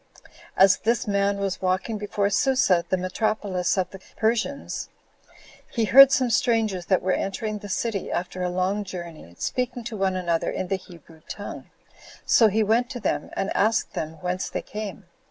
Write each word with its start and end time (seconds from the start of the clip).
As 0.57 0.77
this 0.77 1.05
man 1.07 1.37
was 1.37 1.61
walking 1.61 1.99
before 1.99 2.31
Susa, 2.31 2.83
the 2.89 2.97
metropolis 2.97 3.77
of 3.77 3.91
the 3.91 3.99
Persians, 4.17 4.89
he 5.69 5.85
heard 5.85 6.11
some 6.11 6.31
strangers 6.31 6.87
that 6.87 7.03
were 7.03 7.11
entering 7.11 7.59
the 7.59 7.69
city, 7.69 8.11
after 8.11 8.41
a 8.41 8.49
long 8.49 8.83
journey, 8.83 9.35
speaking 9.37 9.83
to 9.83 9.95
one 9.95 10.15
another 10.15 10.49
in 10.49 10.69
the 10.69 10.75
Hebrew 10.77 11.21
tongue; 11.29 11.69
so 12.25 12.47
he 12.47 12.63
went 12.63 12.89
to 12.89 12.99
them, 12.99 13.29
and 13.33 13.55
asked 13.55 13.93
them 13.93 14.13
whence 14.23 14.49
they 14.49 14.63
came. 14.63 15.05